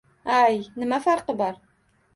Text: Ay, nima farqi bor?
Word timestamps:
Ay, 0.37 0.57
nima 0.79 1.01
farqi 1.07 1.39
bor? 1.45 1.65